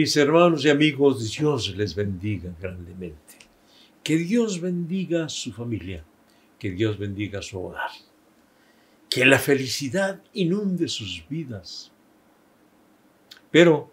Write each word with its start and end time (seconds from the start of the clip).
Mis 0.00 0.16
hermanos 0.16 0.64
y 0.64 0.70
amigos, 0.70 1.30
Dios 1.30 1.76
les 1.76 1.94
bendiga 1.94 2.50
grandemente. 2.58 3.36
Que 4.02 4.16
Dios 4.16 4.58
bendiga 4.58 5.28
su 5.28 5.52
familia, 5.52 6.02
que 6.58 6.70
Dios 6.70 6.96
bendiga 6.96 7.42
su 7.42 7.62
hogar. 7.62 7.90
Que 9.10 9.26
la 9.26 9.38
felicidad 9.38 10.22
inunde 10.32 10.88
sus 10.88 11.22
vidas. 11.28 11.92
Pero 13.50 13.92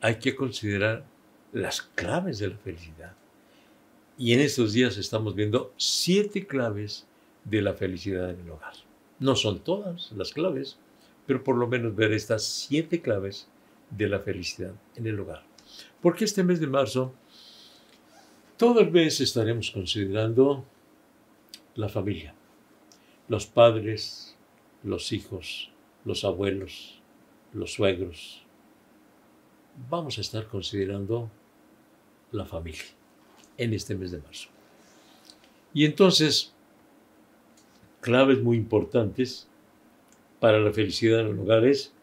hay 0.00 0.20
que 0.20 0.36
considerar 0.36 1.04
las 1.52 1.82
claves 1.82 2.38
de 2.38 2.50
la 2.50 2.56
felicidad. 2.56 3.16
Y 4.16 4.34
en 4.34 4.40
estos 4.40 4.72
días 4.72 4.96
estamos 4.98 5.34
viendo 5.34 5.74
siete 5.76 6.46
claves 6.46 7.08
de 7.42 7.60
la 7.60 7.74
felicidad 7.74 8.30
en 8.30 8.38
el 8.38 8.50
hogar. 8.50 8.74
No 9.18 9.34
son 9.34 9.64
todas 9.64 10.12
las 10.12 10.32
claves, 10.32 10.78
pero 11.26 11.42
por 11.42 11.56
lo 11.56 11.66
menos 11.66 11.96
ver 11.96 12.12
estas 12.12 12.44
siete 12.44 13.02
claves 13.02 13.48
de 13.96 14.08
la 14.08 14.20
felicidad 14.20 14.74
en 14.96 15.06
el 15.06 15.18
hogar. 15.20 15.44
Porque 16.00 16.24
este 16.24 16.42
mes 16.42 16.60
de 16.60 16.66
marzo, 16.66 17.14
todo 18.56 18.80
el 18.80 18.90
mes 18.90 19.20
estaremos 19.20 19.70
considerando 19.70 20.64
la 21.74 21.88
familia, 21.88 22.34
los 23.28 23.46
padres, 23.46 24.36
los 24.82 25.12
hijos, 25.12 25.70
los 26.04 26.24
abuelos, 26.24 27.00
los 27.52 27.72
suegros. 27.72 28.42
Vamos 29.88 30.18
a 30.18 30.20
estar 30.20 30.46
considerando 30.46 31.30
la 32.30 32.44
familia 32.44 32.84
en 33.56 33.72
este 33.72 33.94
mes 33.94 34.10
de 34.10 34.18
marzo. 34.18 34.48
Y 35.72 35.84
entonces, 35.84 36.52
claves 38.00 38.42
muy 38.42 38.56
importantes 38.56 39.48
para 40.38 40.60
la 40.60 40.72
felicidad 40.72 41.20
en 41.20 41.28
el 41.28 41.38
hogar 41.38 41.64
es 41.64 41.93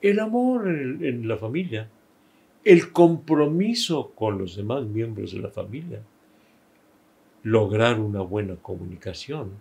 el 0.00 0.20
amor 0.20 0.68
en, 0.68 1.26
la 1.26 1.36
familia, 1.36 1.88
el 2.64 2.92
compromiso 2.92 4.12
con 4.14 4.38
los 4.38 4.56
demás 4.56 4.84
miembros 4.84 5.32
de 5.32 5.40
la 5.40 5.50
familia, 5.50 6.02
lograr 7.42 7.98
una 8.00 8.20
buena 8.20 8.56
comunicación, 8.56 9.52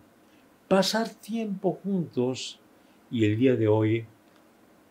pasar 0.68 1.10
tiempo 1.10 1.80
juntos 1.84 2.60
y 3.10 3.26
el 3.26 3.38
día 3.38 3.56
de 3.56 3.68
hoy 3.68 4.06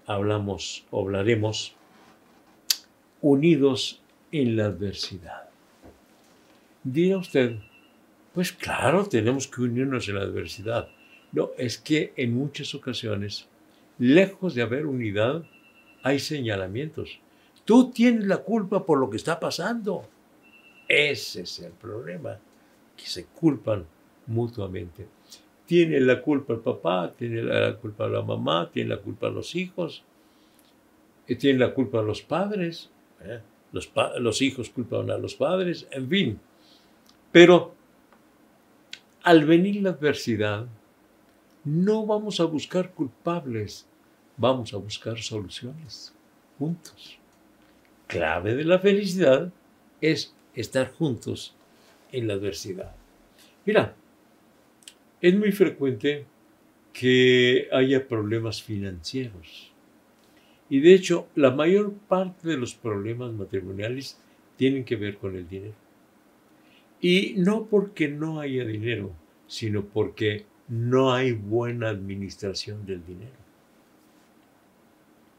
hablamos, 0.07 0.87
hablaremos 0.91 1.75
unidos 3.21 4.01
en 4.33 4.57
la 4.57 4.67
adversidad. 4.67 5.49
Dirá 6.83 7.19
usted, 7.19 7.57
pues 8.33 8.53
claro, 8.53 9.07
tenemos 9.07 9.49
que 9.49 9.63
unirnos 9.63 10.09
en 10.09 10.15
la 10.17 10.23
adversidad. 10.23 10.89
No, 11.33 11.51
es 11.59 11.79
que 11.79 12.13
en 12.17 12.35
muchas 12.35 12.75
ocasiones, 12.75 13.49
lejos 13.99 14.55
de 14.55 14.63
haber 14.63 14.87
unidad, 14.87 15.45
hay 16.03 16.19
señalamientos. 16.19 17.19
Tú 17.65 17.91
tienes 17.91 18.27
la 18.27 18.39
culpa 18.39 18.85
por 18.85 18.99
lo 18.99 19.11
que 19.11 19.17
está 19.17 19.41
pasando. 19.41 20.05
Ese 20.89 21.43
es 21.43 21.59
el 21.61 21.73
problema, 21.73 22.39
que 22.97 23.07
se 23.07 23.27
culpan 23.27 23.87
mutuamente. 24.27 25.09
Tiene 25.67 25.99
la 26.01 26.23
culpa 26.23 26.53
el 26.53 26.61
papá, 26.61 27.13
tiene 27.17 27.43
la 27.43 27.77
culpa 27.77 28.07
la 28.07 28.23
mamá, 28.23 28.71
tiene 28.71 28.91
la 28.91 28.99
culpa 28.99 29.29
los 29.29 29.57
hijos, 29.57 30.05
tiene 31.39 31.59
la 31.59 31.75
culpa 31.75 32.03
los 32.03 32.23
padres, 32.23 32.91
¿eh? 33.23 33.41
los 33.73 34.43
hijos 34.43 34.71
culpan 34.71 35.11
a 35.11 35.19
los 35.19 35.35
padres, 35.35 35.89
en 35.91 36.09
fin. 36.09 36.41
Pero 37.33 37.75
al 39.23 39.45
venir 39.45 39.83
la 39.83 39.91
adversidad, 39.91 40.67
no 41.67 42.07
vamos 42.07 42.39
a 42.39 42.45
buscar 42.45 42.93
culpables, 42.93 43.87
vamos 44.37 44.73
a 44.73 44.77
buscar 44.77 45.19
soluciones 45.19 46.15
juntos. 46.59 47.19
Clave 48.07 48.55
de 48.55 48.65
la 48.65 48.79
felicidad 48.79 49.53
es 50.01 50.33
estar 50.55 50.93
juntos 50.93 51.57
en 52.13 52.29
la 52.29 52.35
adversidad. 52.35 52.95
Mira, 53.65 53.97
es 55.21 55.37
muy 55.37 55.51
frecuente 55.51 56.25
que 56.93 57.69
haya 57.73 58.07
problemas 58.07 58.63
financieros. 58.63 59.73
Y 60.71 60.79
de 60.79 60.95
hecho, 60.95 61.27
la 61.35 61.51
mayor 61.51 61.93
parte 61.93 62.49
de 62.49 62.59
los 62.59 62.75
problemas 62.75 63.33
matrimoniales 63.33 64.21
tienen 64.57 64.85
que 64.85 64.95
ver 64.95 65.19
con 65.19 65.35
el 65.35 65.49
dinero. 65.49 65.75
Y 67.01 67.35
no 67.39 67.67
porque 67.67 68.07
no 68.07 68.39
haya 68.39 68.65
dinero, 68.65 69.11
sino 69.49 69.85
porque 69.85 70.47
no 70.69 71.13
hay 71.13 71.33
buena 71.33 71.89
administración 71.89 72.85
del 72.87 73.05
dinero. 73.05 73.47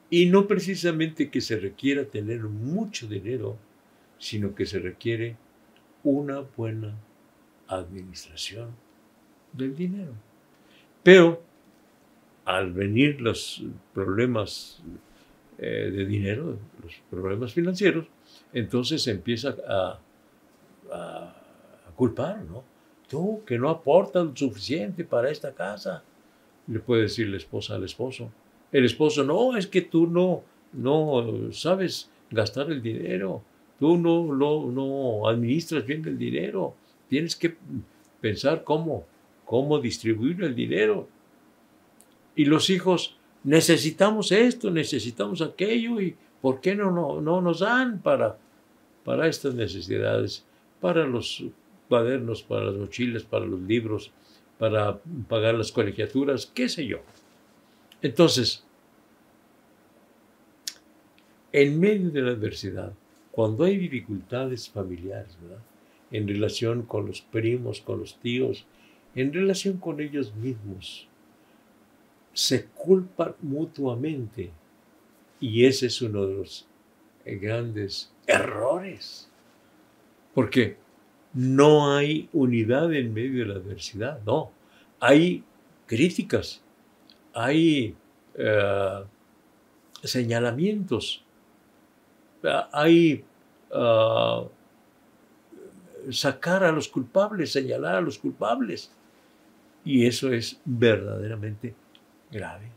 Y 0.10 0.28
no 0.28 0.48
precisamente 0.48 1.30
que 1.30 1.42
se 1.42 1.58
requiera 1.58 2.06
tener 2.06 2.42
mucho 2.44 3.08
dinero, 3.08 3.58
sino 4.20 4.56
que 4.56 4.66
se 4.66 4.80
requiere 4.80 5.36
una 6.04 6.40
buena 6.40 6.96
administración 7.68 8.70
del 9.52 9.76
dinero. 9.76 10.14
Pero 11.04 11.44
al 12.46 12.72
venir 12.72 13.20
los 13.20 13.64
problemas 13.94 14.82
eh, 15.58 15.92
de 15.92 16.06
dinero, 16.06 16.58
los 16.82 16.96
problemas 17.10 17.54
financieros, 17.54 18.08
entonces 18.54 19.04
se 19.04 19.12
empieza 19.12 19.56
a 19.68 20.00
culpar, 21.98 22.44
¿no? 22.44 22.77
Tú 23.08 23.42
que 23.46 23.58
no 23.58 23.70
aportas 23.70 24.26
lo 24.26 24.36
suficiente 24.36 25.04
para 25.04 25.30
esta 25.30 25.54
casa. 25.54 26.04
Le 26.68 26.80
puede 26.80 27.04
decir 27.04 27.28
la 27.28 27.38
esposa 27.38 27.76
al 27.76 27.84
esposo. 27.84 28.30
El 28.72 28.86
esposo, 28.86 29.24
no, 29.24 29.56
es 29.56 29.68
que 29.68 29.82
tú 29.82 30.08
no, 30.08 30.44
no 30.74 31.52
sabes 31.52 32.10
gastar 32.30 32.70
el 32.72 32.82
dinero. 32.82 33.42
Tú 33.80 33.98
no, 33.98 34.34
no, 34.34 34.70
no 34.70 35.28
administras 35.28 35.86
bien 35.86 36.06
el 36.06 36.18
dinero. 36.18 36.76
Tienes 37.08 37.36
que 37.36 37.56
pensar 38.20 38.64
cómo, 38.64 39.06
cómo 39.46 39.80
distribuir 39.80 40.44
el 40.44 40.56
dinero. 40.56 41.08
Y 42.36 42.46
los 42.46 42.70
hijos, 42.70 43.18
necesitamos 43.44 44.32
esto, 44.32 44.70
necesitamos 44.70 45.42
aquello, 45.42 46.02
y 46.02 46.16
¿por 46.42 46.60
qué 46.60 46.76
no, 46.76 46.92
no, 46.92 47.22
no 47.22 47.42
nos 47.42 47.60
dan 47.60 48.00
para, 48.02 48.38
para 49.04 49.28
estas 49.28 49.56
necesidades? 49.56 50.46
Para 50.82 51.08
los 51.08 51.44
cuadernos, 51.88 52.44
para 52.44 52.66
las 52.66 52.76
mochilas, 52.76 53.24
para 53.24 53.46
los 53.46 53.62
libros, 53.62 54.12
para 54.58 55.00
pagar 55.28 55.56
las 55.56 55.72
colegiaturas, 55.72 56.46
qué 56.46 56.70
sé 56.70 56.86
yo. 56.86 57.00
Entonces, 58.02 58.66
en 61.52 61.80
medio 61.80 62.12
de 62.12 62.22
la 62.22 62.32
adversidad, 62.32 62.94
cuando 63.32 63.64
hay 63.64 63.78
dificultades 63.78 64.70
familiares, 64.70 65.38
¿verdad? 65.42 65.62
en 66.12 66.28
relación 66.28 66.84
con 66.84 67.06
los 67.08 67.22
primos, 67.22 67.82
con 67.82 68.00
los 68.00 68.20
tíos, 68.20 68.66
en 69.16 69.34
relación 69.34 69.78
con 69.78 70.00
ellos 70.00 70.36
mismos, 70.36 71.08
se 72.34 72.66
culpan 72.66 73.36
mutuamente. 73.42 74.52
Y 75.40 75.66
ese 75.66 75.88
es 75.88 76.02
uno 76.02 76.26
de 76.26 76.36
los 76.36 76.68
grandes 77.26 78.12
errores. 78.26 79.30
Porque 80.34 80.78
no 81.34 81.96
hay 81.96 82.30
unidad 82.34 82.94
en 82.94 83.14
medio 83.14 83.46
de 83.46 83.54
la 83.54 83.60
adversidad, 83.60 84.20
no. 84.26 84.52
Hay 85.00 85.44
críticas, 85.86 86.62
hay 87.34 87.96
eh, 88.36 89.04
señalamientos, 90.04 91.24
hay 92.72 93.24
ah, 93.74 94.44
sacar 96.12 96.64
a 96.64 96.72
los 96.72 96.88
culpables, 96.88 97.52
señalar 97.52 97.96
a 97.96 98.02
los 98.02 98.18
culpables. 98.18 98.92
Y 99.84 100.06
eso 100.06 100.32
es 100.32 100.60
verdaderamente 100.66 101.76
grave. 102.32 102.72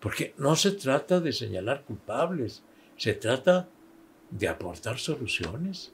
Porque 0.00 0.34
no 0.38 0.54
se 0.56 0.72
trata 0.72 1.20
de 1.20 1.32
señalar 1.32 1.82
culpables, 1.84 2.62
se 2.96 3.14
trata 3.14 3.68
de 4.30 4.48
aportar 4.48 4.98
soluciones. 4.98 5.92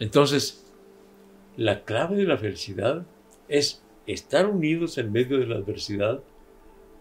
Entonces, 0.00 0.64
la 1.56 1.84
clave 1.84 2.16
de 2.16 2.24
la 2.24 2.38
felicidad 2.38 3.04
es 3.48 3.82
estar 4.06 4.46
unidos 4.46 4.96
en 4.98 5.12
medio 5.12 5.38
de 5.38 5.46
la 5.46 5.56
adversidad 5.56 6.20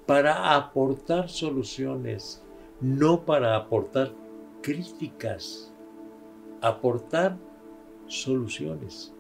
para 0.05 0.55
aportar 0.55 1.29
soluciones, 1.29 2.43
no 2.81 3.25
para 3.25 3.55
aportar 3.55 4.11
críticas, 4.61 5.71
aportar 6.61 7.37
soluciones. 8.07 9.13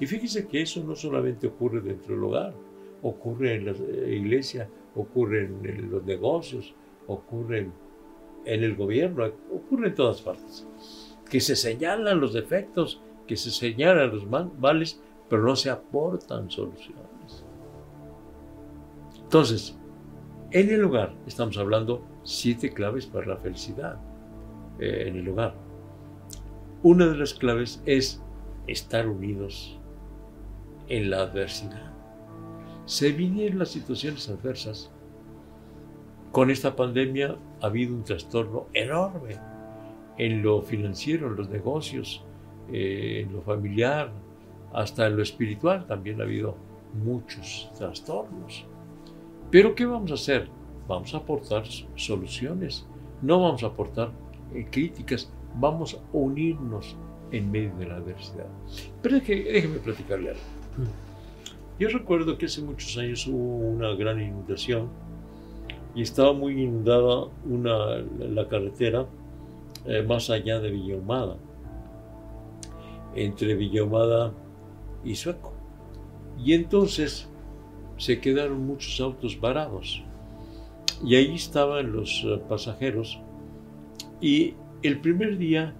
Y 0.00 0.06
fíjese 0.06 0.46
que 0.46 0.62
eso 0.62 0.82
no 0.84 0.94
solamente 0.94 1.46
ocurre 1.46 1.80
dentro 1.80 2.14
del 2.14 2.24
hogar, 2.24 2.54
ocurre 3.02 3.54
en 3.54 3.66
la 3.66 3.72
iglesia, 4.08 4.68
ocurre 4.96 5.46
en 5.46 5.90
los 5.90 6.04
negocios, 6.04 6.74
ocurre 7.06 7.70
en 8.44 8.64
el 8.64 8.76
gobierno, 8.76 9.24
ocurre 9.50 9.88
en 9.88 9.94
todas 9.94 10.20
partes. 10.20 10.66
Que 11.30 11.40
se 11.40 11.56
señalan 11.56 12.20
los 12.20 12.34
defectos 12.34 13.00
que 13.26 13.36
se 13.36 13.50
señalan 13.50 14.10
los 14.10 14.26
males, 14.26 15.00
pero 15.28 15.42
no 15.42 15.56
se 15.56 15.70
aportan 15.70 16.50
soluciones. 16.50 17.44
Entonces, 19.22 19.76
en 20.50 20.70
el 20.70 20.84
hogar 20.84 21.14
estamos 21.26 21.58
hablando 21.58 22.04
siete 22.22 22.72
claves 22.72 23.06
para 23.06 23.26
la 23.26 23.36
felicidad 23.36 23.98
eh, 24.78 25.06
en 25.08 25.16
el 25.16 25.28
hogar. 25.28 25.54
Una 26.82 27.06
de 27.06 27.16
las 27.16 27.34
claves 27.34 27.82
es 27.86 28.22
estar 28.66 29.08
unidos 29.08 29.78
en 30.88 31.10
la 31.10 31.22
adversidad. 31.22 31.92
Se 32.84 33.12
vinieron 33.12 33.58
las 33.58 33.70
situaciones 33.70 34.28
adversas. 34.28 34.90
Con 36.30 36.50
esta 36.50 36.76
pandemia 36.76 37.36
ha 37.62 37.66
habido 37.66 37.94
un 37.94 38.04
trastorno 38.04 38.66
enorme 38.74 39.38
en 40.18 40.42
lo 40.42 40.62
financiero, 40.62 41.28
en 41.28 41.36
los 41.36 41.48
negocios, 41.48 42.22
eh, 42.72 43.24
en 43.24 43.32
lo 43.32 43.42
familiar, 43.42 44.10
hasta 44.72 45.06
en 45.06 45.16
lo 45.16 45.22
espiritual 45.22 45.86
también 45.86 46.20
ha 46.20 46.24
habido 46.24 46.56
muchos 47.04 47.70
trastornos. 47.76 48.64
Pero 49.50 49.74
¿qué 49.74 49.86
vamos 49.86 50.10
a 50.10 50.14
hacer? 50.14 50.48
Vamos 50.88 51.14
a 51.14 51.18
aportar 51.18 51.64
soluciones, 51.96 52.86
no 53.22 53.40
vamos 53.40 53.62
a 53.62 53.68
aportar 53.68 54.10
eh, 54.54 54.66
críticas, 54.70 55.30
vamos 55.54 55.94
a 55.94 56.16
unirnos 56.16 56.96
en 57.30 57.50
medio 57.50 57.74
de 57.76 57.86
la 57.86 57.96
adversidad. 57.96 58.46
Pero 59.02 59.16
déjeme 59.20 59.78
platicarle 59.78 60.30
algo. 60.30 60.40
Yo 61.78 61.88
recuerdo 61.88 62.38
que 62.38 62.46
hace 62.46 62.62
muchos 62.62 62.96
años 62.98 63.26
hubo 63.26 63.58
una 63.68 63.94
gran 63.94 64.20
inundación 64.20 64.88
y 65.94 66.02
estaba 66.02 66.32
muy 66.32 66.62
inundada 66.62 67.26
una, 67.44 67.98
la 68.18 68.46
carretera 68.48 69.06
eh, 69.86 70.02
más 70.02 70.30
allá 70.30 70.60
de 70.60 70.70
Villahumada, 70.70 71.36
entre 73.14 73.54
Villahumada 73.54 74.32
y 75.04 75.14
Sueco. 75.14 75.54
Y 76.38 76.54
entonces 76.54 77.28
se 77.96 78.20
quedaron 78.20 78.66
muchos 78.66 79.00
autos 79.00 79.40
varados. 79.40 80.02
Y 81.04 81.14
ahí 81.16 81.34
estaban 81.34 81.92
los 81.92 82.24
eh, 82.24 82.40
pasajeros. 82.48 83.20
Y 84.20 84.54
el 84.82 85.00
primer 85.00 85.38
día 85.38 85.74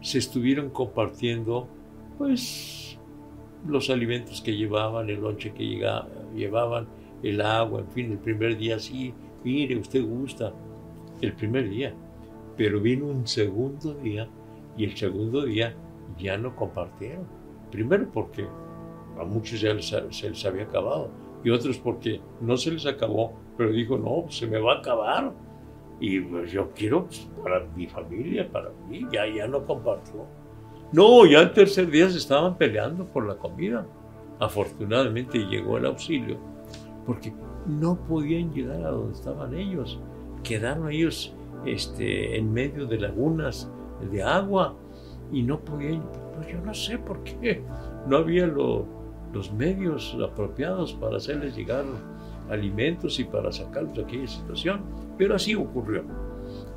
se 0.00 0.18
estuvieron 0.18 0.70
compartiendo, 0.70 1.68
pues, 2.18 2.98
los 3.66 3.90
alimentos 3.90 4.40
que 4.40 4.56
llevaban, 4.56 5.10
el 5.10 5.20
lonche 5.20 5.52
que 5.52 5.64
llevaban, 6.34 6.88
el 7.22 7.40
agua, 7.40 7.80
en 7.80 7.90
fin, 7.90 8.12
el 8.12 8.18
primer 8.18 8.56
día 8.56 8.78
sí, 8.78 9.12
mire, 9.44 9.76
usted 9.76 10.04
gusta, 10.04 10.54
el 11.20 11.34
primer 11.34 11.68
día. 11.68 11.94
Pero 12.56 12.80
vino 12.80 13.06
un 13.06 13.26
segundo 13.26 13.94
día 13.94 14.28
y 14.76 14.84
el 14.84 14.96
segundo 14.96 15.44
día 15.44 15.74
ya 16.18 16.36
no 16.36 16.54
compartieron. 16.54 17.26
Primero 17.70 18.10
porque 18.12 18.46
a 19.18 19.24
muchos 19.24 19.60
ya 19.60 19.78
se 19.80 20.30
les 20.30 20.44
había 20.44 20.64
acabado 20.64 21.10
y 21.42 21.50
otros 21.50 21.78
porque 21.78 22.20
no 22.40 22.56
se 22.56 22.70
les 22.70 22.86
acabó, 22.86 23.32
pero 23.56 23.70
dijo, 23.72 23.96
no, 23.96 24.30
se 24.30 24.46
me 24.46 24.58
va 24.58 24.74
a 24.74 24.78
acabar. 24.78 25.32
Y 25.98 26.20
pues 26.20 26.50
yo 26.50 26.70
quiero 26.74 27.08
para 27.42 27.64
mi 27.76 27.86
familia, 27.86 28.50
para 28.50 28.70
mí, 28.88 29.06
ya, 29.12 29.26
ya 29.26 29.46
no 29.46 29.64
compartió. 29.64 30.24
No, 30.92 31.26
ya 31.26 31.40
el 31.40 31.52
tercer 31.52 31.90
día 31.90 32.08
se 32.10 32.18
estaban 32.18 32.56
peleando 32.56 33.04
por 33.06 33.26
la 33.26 33.36
comida. 33.36 33.86
Afortunadamente 34.38 35.38
llegó 35.38 35.76
el 35.76 35.86
auxilio, 35.86 36.38
porque 37.06 37.32
no 37.66 37.96
podían 38.06 38.52
llegar 38.52 38.82
a 38.82 38.90
donde 38.90 39.12
estaban 39.12 39.54
ellos. 39.54 40.00
Quedaron 40.42 40.90
ellos 40.90 41.34
este, 41.66 42.38
en 42.38 42.52
medio 42.52 42.86
de 42.86 42.98
lagunas 42.98 43.70
de 44.10 44.22
agua 44.22 44.74
y 45.32 45.42
no 45.42 45.60
podían, 45.60 46.02
pues 46.34 46.48
yo 46.48 46.60
no 46.60 46.74
sé 46.74 46.98
por 46.98 47.22
qué, 47.22 47.62
no 48.06 48.18
había 48.18 48.46
lo, 48.46 48.86
los 49.32 49.52
medios 49.52 50.16
apropiados 50.22 50.94
para 50.94 51.16
hacerles 51.16 51.56
llegar 51.56 51.84
alimentos 52.50 53.18
y 53.20 53.24
para 53.24 53.52
sacarlos 53.52 53.94
de 53.94 54.02
aquella 54.02 54.26
situación. 54.26 54.82
Pero 55.16 55.34
así 55.34 55.54
ocurrió. 55.54 56.04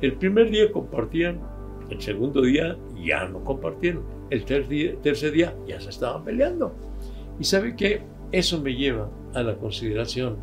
El 0.00 0.14
primer 0.14 0.50
día 0.50 0.70
compartían, 0.70 1.40
el 1.90 2.00
segundo 2.00 2.42
día 2.42 2.76
ya 3.02 3.26
no 3.26 3.42
compartieron, 3.42 4.04
el 4.30 4.44
tercer 4.44 5.32
día, 5.32 5.54
ya 5.66 5.80
se 5.80 5.90
estaban 5.90 6.24
peleando. 6.24 6.74
Y 7.38 7.44
sabe 7.44 7.74
que 7.74 8.02
eso 8.32 8.60
me 8.60 8.74
lleva 8.74 9.10
a 9.34 9.42
la 9.42 9.56
consideración 9.56 10.36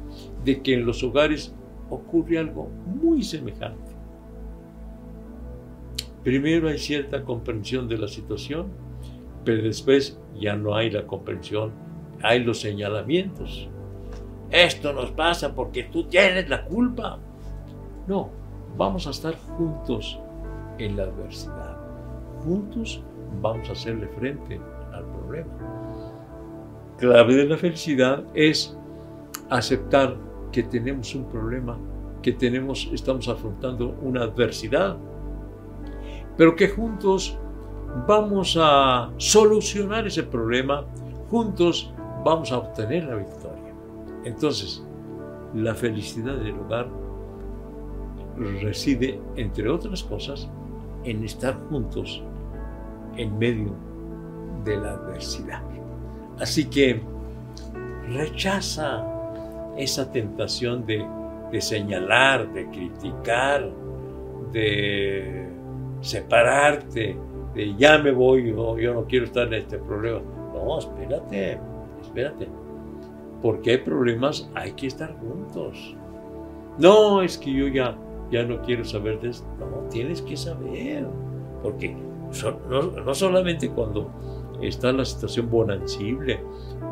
de 0.44 0.62
que 0.62 0.74
en 0.74 0.86
los 0.86 1.03
hogares 1.03 1.53
ocurre 1.89 2.38
algo 2.38 2.70
muy 2.86 3.24
semejante. 3.24 3.90
Primero 6.23 6.69
hay 6.69 6.77
cierta 6.77 7.23
comprensión 7.23 7.87
de 7.87 7.97
la 7.97 8.07
situación, 8.07 8.67
pero 9.43 9.63
después 9.63 10.19
ya 10.39 10.55
no 10.55 10.75
hay 10.75 10.89
la 10.89 11.05
comprensión 11.07 11.71
hay 12.23 12.43
los 12.43 12.59
señalamientos. 12.59 13.67
Esto 14.49 14.93
nos 14.93 15.11
pasa 15.11 15.53
porque 15.53 15.83
tú 15.83 16.03
tienes 16.05 16.49
la 16.49 16.65
culpa. 16.65 17.19
No, 18.07 18.29
vamos 18.77 19.07
a 19.07 19.11
estar 19.11 19.35
juntos 19.57 20.19
en 20.77 20.97
la 20.97 21.03
adversidad. 21.03 21.77
Juntos 22.43 23.01
vamos 23.41 23.69
a 23.69 23.71
hacerle 23.71 24.07
frente 24.07 24.59
al 24.93 25.05
problema. 25.05 25.51
Clave 26.97 27.35
de 27.35 27.45
la 27.45 27.57
felicidad 27.57 28.23
es 28.33 28.77
aceptar 29.49 30.15
que 30.51 30.63
tenemos 30.63 31.15
un 31.15 31.25
problema, 31.25 31.77
que 32.21 32.33
tenemos, 32.33 32.89
estamos 32.93 33.27
afrontando 33.27 33.97
una 34.01 34.23
adversidad, 34.23 34.97
pero 36.41 36.55
que 36.55 36.69
juntos 36.69 37.38
vamos 38.07 38.57
a 38.60 39.12
solucionar 39.17 40.07
ese 40.07 40.24
problema, 40.24 40.83
juntos 41.29 41.93
vamos 42.25 42.51
a 42.51 42.57
obtener 42.57 43.03
la 43.03 43.17
victoria. 43.17 43.71
Entonces, 44.25 44.83
la 45.53 45.75
felicidad 45.75 46.33
del 46.38 46.57
hogar 46.57 46.88
reside, 48.63 49.21
entre 49.36 49.69
otras 49.69 50.01
cosas, 50.01 50.50
en 51.03 51.24
estar 51.24 51.55
juntos 51.69 52.24
en 53.17 53.38
medio 53.38 53.75
de 54.65 54.77
la 54.77 54.93
adversidad. 54.93 55.62
Así 56.39 56.65
que 56.65 57.03
rechaza 58.10 59.05
esa 59.77 60.12
tentación 60.12 60.88
de, 60.88 61.05
señalar, 61.62 62.51
de 62.51 62.65
criticar, 62.65 63.71
de 64.51 65.61
separarte, 66.01 67.17
ya 67.77 67.98
me 67.98 68.12
voy, 68.12 68.50
yo 68.50 68.93
no 68.93 69.05
quiero 69.05 69.25
estar 69.25 69.48
en 69.48 69.53
este 69.55 69.77
problema. 69.77 70.22
No, 70.53 70.79
espérate, 70.79 71.60
espérate, 72.01 72.48
porque 73.41 73.72
hay 73.72 73.77
problemas, 73.77 74.50
hay 74.55 74.74
que 74.74 74.88
estar 74.88 75.15
juntos. 75.20 75.96
No, 76.77 77.22
es 77.22 77.38
que 77.38 77.51
yo 77.51 77.67
ya, 77.67 77.98
ya 78.31 78.43
no 78.43 78.62
quiero 78.62 78.86
saber 78.86 79.20
de 79.22 79.29
esto. 79.29 79.48
No, 79.60 79.89
tienes 79.89 80.22
que 80.22 80.38
saber, 80.38 81.05
porque 81.62 81.96
no, 82.70 83.13
solamente 83.13 83.70
cuando 83.70 84.10
está 84.62 84.91
la 84.91 85.05
situación 85.05 85.50
bonancible, 85.50 86.39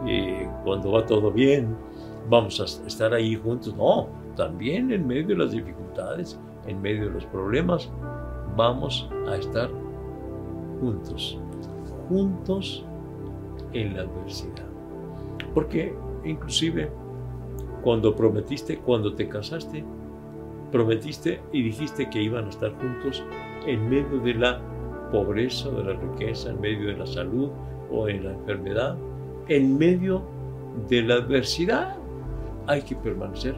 eh, 0.08 0.50
cuando 0.63 0.92
va 0.92 1.06
todo 1.06 1.32
bien, 1.32 1.75
vamos 2.30 2.60
a 2.60 2.66
estar 2.88 3.13
ahí 3.13 3.36
juntos. 3.36 3.75
No, 3.75 4.10
también 4.36 4.92
en 4.92 5.08
medio 5.08 5.28
de 5.28 5.36
las 5.38 5.51
dificultades, 5.51 6.39
en 6.68 6.82
medio 6.82 7.06
de 7.06 7.12
los 7.12 7.25
problemas, 7.25 7.89
vamos 8.60 9.10
a 9.25 9.38
estar 9.38 9.70
juntos, 10.82 11.39
juntos 12.10 12.84
en 13.72 13.96
la 13.96 14.01
adversidad. 14.01 14.68
Porque 15.54 15.96
inclusive 16.25 16.92
cuando 17.82 18.13
prometiste, 18.13 18.78
cuando 18.80 19.16
te 19.16 19.30
casaste, 19.30 19.86
prometiste 20.74 21.42
y 21.54 21.63
dijiste 21.63 22.10
que 22.10 22.22
iban 22.22 22.48
a 22.48 22.50
estar 22.50 22.74
juntos 22.74 23.24
en 23.66 23.89
medio 23.89 24.20
de 24.20 24.34
la 24.34 24.62
pobreza, 25.10 25.70
de 25.70 25.84
la 25.86 25.94
riqueza, 25.94 26.50
en 26.50 26.60
medio 26.60 26.89
de 26.89 26.98
la 26.98 27.08
salud 27.08 27.51
o 27.89 28.08
de 28.08 28.20
la 28.20 28.34
enfermedad, 28.34 28.98
en 29.48 29.78
medio 29.78 30.22
de 30.89 31.01
la 31.04 31.16
adversidad. 31.16 31.96
Hay 32.68 32.82
que 32.82 32.98
permanecer 32.98 33.56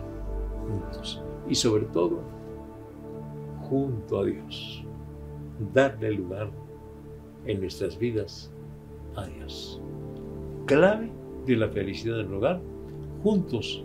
juntos 0.68 1.24
y 1.50 1.56
sobre 1.56 1.86
todo 1.86 2.20
junto 3.68 4.20
a 4.20 4.26
Dios. 4.26 4.86
Darle 5.74 6.12
lugar 6.12 6.50
en 7.46 7.62
nuestras 7.62 7.98
vidas 7.98 8.52
a 9.16 9.26
Dios. 9.26 9.80
Clave 10.66 11.12
de 11.46 11.56
la 11.56 11.70
felicidad 11.70 12.18
del 12.18 12.34
hogar, 12.34 12.62
juntos 13.24 13.84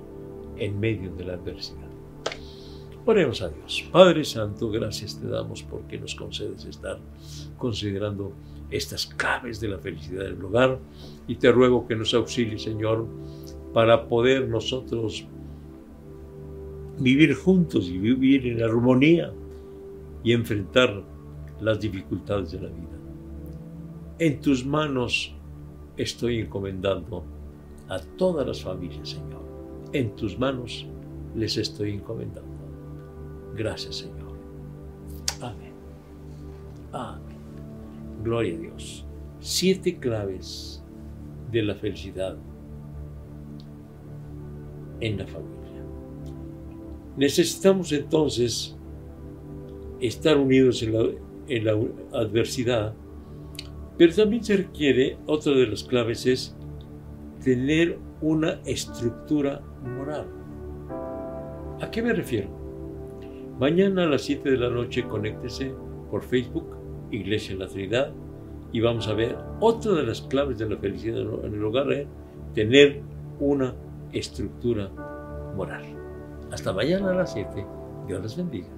en 0.56 0.80
medio 0.80 1.14
de 1.14 1.25
la 1.25 1.35
adversidad. 1.35 1.90
Oremos 3.04 3.40
a 3.40 3.50
Dios. 3.50 3.88
Padre 3.92 4.25
Santo, 4.25 4.68
gracias 4.71 5.21
te 5.21 5.28
damos 5.28 5.62
porque 5.62 5.99
nos 5.99 6.14
concedes 6.14 6.64
estar 6.64 6.99
considerando 7.56 8.33
estas 8.71 9.06
claves 9.06 9.61
de 9.61 9.68
la 9.68 9.78
felicidad 9.78 10.25
del 10.25 10.45
hogar 10.45 10.78
y 11.28 11.37
te 11.37 11.52
ruego 11.52 11.87
que 11.87 11.95
nos 11.95 12.14
auxilie, 12.14 12.59
Señor, 12.59 13.06
para 13.73 14.09
poder 14.09 14.49
nosotros 14.49 15.25
vivir 16.99 17.35
juntos 17.35 17.88
y 17.88 17.99
vivir 17.99 18.47
en 18.47 18.62
armonía 18.62 19.33
y 20.25 20.33
enfrentar 20.33 21.04
las 21.60 21.80
dificultades 21.80 22.52
de 22.52 22.60
la 22.60 22.68
vida. 22.68 22.98
En 24.18 24.40
tus 24.40 24.64
manos 24.64 25.34
estoy 25.96 26.40
encomendando 26.40 27.25
a 27.88 27.98
todas 28.16 28.46
las 28.46 28.62
familias, 28.62 29.10
Señor. 29.10 29.42
En 29.92 30.14
tus 30.16 30.38
manos 30.38 30.86
les 31.34 31.56
estoy 31.56 31.92
encomendando. 31.92 32.50
Gracias, 33.54 33.96
Señor. 33.96 34.32
Amén. 35.40 35.72
Gloria 38.22 38.54
a 38.54 38.58
Dios. 38.58 39.04
Siete 39.40 39.98
claves 39.98 40.82
de 41.52 41.62
la 41.62 41.75
felicidad 41.75 42.36
en 45.00 45.18
la 45.18 45.26
familia. 45.26 45.56
Necesitamos 47.16 47.92
entonces 47.92 48.76
estar 50.00 50.36
unidos 50.36 50.82
en 50.82 50.92
la, 50.92 51.25
en 51.48 51.64
la 51.64 51.72
adversidad, 52.12 52.94
pero 53.98 54.14
también 54.14 54.44
se 54.44 54.56
requiere, 54.56 55.18
otra 55.26 55.52
de 55.52 55.66
las 55.66 55.82
claves 55.84 56.26
es 56.26 56.56
tener 57.42 57.98
una 58.20 58.60
estructura 58.64 59.62
moral. 59.82 60.26
¿A 61.80 61.90
qué 61.90 62.02
me 62.02 62.12
refiero? 62.12 62.48
Mañana 63.58 64.04
a 64.04 64.06
las 64.06 64.22
7 64.22 64.50
de 64.50 64.58
la 64.58 64.70
noche 64.70 65.06
conéctese 65.06 65.72
por 66.10 66.22
Facebook, 66.22 66.76
Iglesia 67.10 67.54
en 67.54 67.60
la 67.60 67.68
Trinidad, 67.68 68.12
y 68.72 68.80
vamos 68.80 69.08
a 69.08 69.14
ver 69.14 69.36
otra 69.60 69.92
de 69.92 70.02
las 70.02 70.22
claves 70.22 70.58
de 70.58 70.68
la 70.68 70.76
felicidad 70.76 71.20
en 71.44 71.54
el 71.54 71.64
hogar, 71.64 71.90
es 71.92 72.06
tener 72.54 73.00
una 73.40 73.74
estructura 74.12 74.90
moral. 75.56 75.84
Hasta 76.52 76.72
mañana 76.72 77.10
a 77.10 77.14
las 77.14 77.32
7. 77.32 77.66
Dios 78.06 78.22
les 78.22 78.36
bendiga. 78.36 78.75